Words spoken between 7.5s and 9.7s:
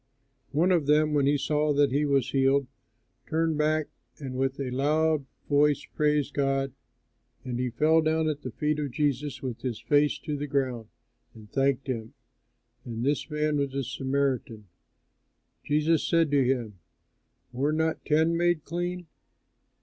he fell down at the feet of Jesus with